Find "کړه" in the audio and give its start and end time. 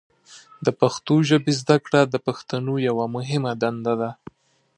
1.85-2.01